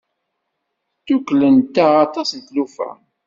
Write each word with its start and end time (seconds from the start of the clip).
Sdukklent-aɣ 0.99 1.93
aṭas 2.05 2.29
n 2.33 2.39
tlufa. 2.47 2.89